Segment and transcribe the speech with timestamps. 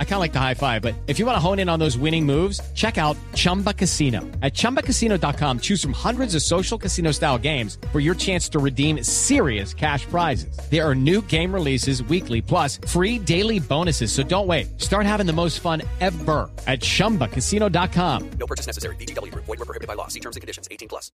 [0.00, 1.78] I kind of like the high five, but if you want to hone in on
[1.78, 4.22] those winning moves, check out Chumba Casino.
[4.42, 9.04] At ChumbaCasino.com, choose from hundreds of social casino style games for your chance to redeem
[9.04, 10.58] serious cash prizes.
[10.68, 14.10] There are new game releases weekly, plus free daily bonuses.
[14.10, 14.80] So don't wait.
[14.80, 18.30] Start having the most fun ever at ChumbaCasino.com.
[18.40, 18.96] No purchase necessary.
[18.96, 19.32] BGW.
[19.32, 20.08] Void were prohibited by law.
[20.08, 20.66] See terms and conditions.
[20.72, 21.12] 18 plus.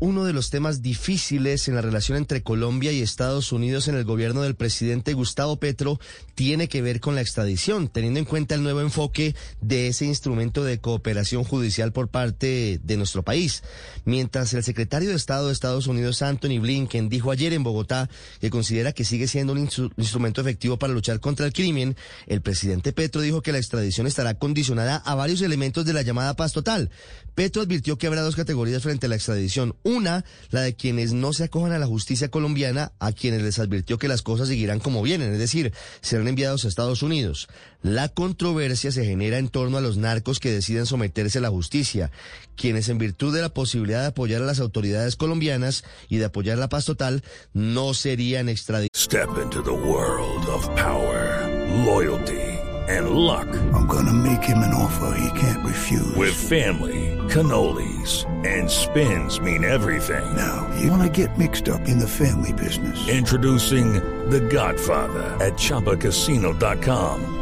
[0.00, 4.04] Uno de los temas difíciles en la relación entre Colombia y Estados Unidos en el
[4.04, 6.00] gobierno del presidente Gustavo Petro
[6.34, 10.62] tiene que ver con la extradición, teniendo en cuenta el nuevo enfoque de ese instrumento
[10.62, 13.64] de cooperación judicial por parte de nuestro país.
[14.04, 18.08] Mientras el secretario de Estado de Estados Unidos, Anthony Blinken, dijo ayer en Bogotá
[18.40, 21.96] que considera que sigue siendo un instrumento efectivo para luchar contra el crimen,
[22.28, 26.34] el presidente Petro dijo que la extradición estará condicionada a varios elementos de la llamada
[26.34, 26.90] paz total.
[27.34, 29.74] Petro advirtió que habrá dos categorías frente a la extradición.
[29.82, 33.98] Una, la de quienes no se acojan a la justicia colombiana, a quienes les advirtió
[33.98, 37.48] que las cosas seguirán como vienen, es decir, serán enviados a Estados Unidos.
[37.82, 42.10] La controversia se genera en torno a los narcos que deciden someterse a la justicia,
[42.56, 46.58] quienes en virtud de la posibilidad de apoyar a las autoridades colombianas y de apoyar
[46.58, 48.90] la paz total, no serían extraditados.
[48.94, 51.48] Step into the world of power,
[51.84, 52.52] loyalty.
[52.88, 53.48] and luck.
[53.72, 56.14] I'm gonna make him an offer he can't refuse.
[56.16, 60.24] With family, cannolis, and spins mean everything.
[60.36, 63.08] Now, you wanna get mixed up in the family business.
[63.08, 63.94] Introducing
[64.30, 67.41] The Godfather at Choppacasino.com.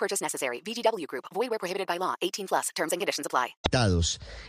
[0.00, 0.62] Purchase necessary.
[0.64, 1.26] VGW Group.
[1.34, 2.14] Void where prohibited by law.
[2.22, 2.70] 18 plus.
[2.74, 3.54] Terms and conditions apply.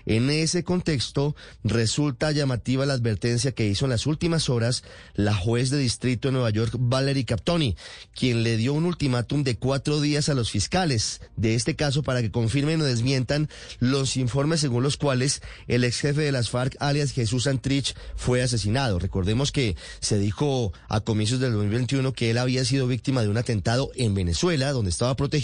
[0.06, 5.70] En ese contexto, resulta llamativa la advertencia que hizo en las últimas horas la juez
[5.70, 7.76] de distrito de Nueva York, Valerie Captoni,
[8.16, 12.22] quien le dio un ultimátum de cuatro días a los fiscales de este caso para
[12.22, 16.76] que confirmen o desmientan los informes según los cuales el ex jefe de las FARC,
[16.80, 19.00] alias Jesús Antrich, fue asesinado.
[19.00, 23.38] Recordemos que se dijo a comienzos del 2021 que él había sido víctima de un
[23.38, 25.41] atentado en Venezuela, donde estaba protegido,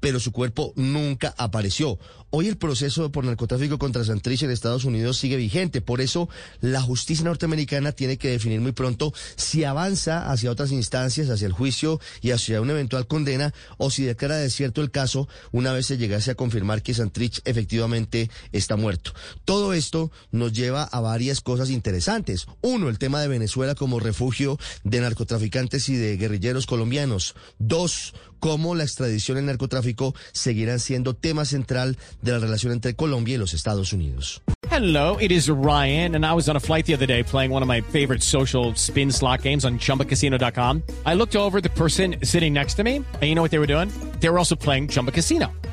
[0.00, 1.98] pero su cuerpo nunca apareció.
[2.30, 5.80] Hoy el proceso por narcotráfico contra Santrich en Estados Unidos sigue vigente.
[5.80, 6.28] Por eso
[6.60, 11.52] la justicia norteamericana tiene que definir muy pronto si avanza hacia otras instancias, hacia el
[11.52, 15.98] juicio y hacia una eventual condena, o si declara desierto el caso una vez se
[15.98, 19.12] llegase a confirmar que Santrich efectivamente está muerto.
[19.44, 22.46] Todo esto nos lleva a varias cosas interesantes.
[22.60, 27.34] Uno, el tema de Venezuela como refugio de narcotraficantes y de guerrilleros colombianos.
[27.58, 32.94] Dos, cómo la extradición y el narcotráfico seguirán siendo tema central de la relación entre
[32.94, 34.42] Colombia y los Estados Unidos.
[34.70, 37.62] Hello, it is Ryan, and I was on a flight the other day playing one
[37.62, 40.82] of my favorite social spin slot games on chumbacasino.com.
[41.06, 43.66] I looked over the person sitting next to me, and you know what they were
[43.66, 43.90] doing?
[44.20, 45.52] They were also playing Chumba Casino.